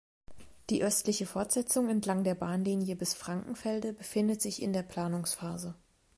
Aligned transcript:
Die 0.71 0.83
östliche 0.83 1.27
Fortsetzung 1.27 1.87
entlang 1.87 2.23
der 2.23 2.33
Bahnlinie 2.33 2.95
bis 2.95 3.13
Frankenfelde 3.13 3.93
befindet 3.93 4.41
sich 4.41 4.59
in 4.59 4.73
der 4.73 4.81
Planungsphase. 4.81 5.75